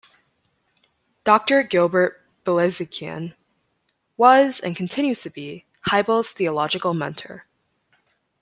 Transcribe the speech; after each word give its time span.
Doctor 1.23 1.61
Gilbert 1.61 2.25
Bilezikian 2.43 3.35
was, 4.17 4.59
and 4.59 4.75
continues 4.75 5.21
to 5.21 5.29
be, 5.29 5.67
Hybels' 5.89 6.31
theological 6.31 6.95
mentor. 6.95 7.45